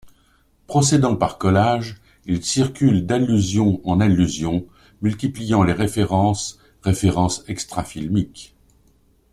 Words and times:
Procédant 0.65 1.15
par 1.15 1.37
collage, 1.37 2.01
il 2.25 2.43
circule 2.43 3.05
d'allusion 3.05 3.79
en 3.87 3.99
allusion, 3.99 4.65
multipliant 5.03 5.61
les 5.61 5.73
références 5.73 6.57
références 6.81 7.43
extrafilmiques. 7.47 8.55